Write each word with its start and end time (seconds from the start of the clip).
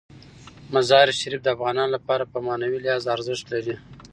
مزارشریف 0.73 1.39
د 1.43 1.47
افغانانو 1.55 1.93
لپاره 1.95 2.23
په 2.31 2.37
معنوي 2.45 2.79
لحاظ 2.81 3.03
ارزښت 3.15 3.45
لري. 3.53 3.75